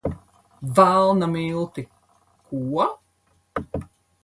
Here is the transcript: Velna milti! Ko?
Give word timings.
Velna 0.79 1.27
milti! 1.33 1.83
Ko? 2.49 2.89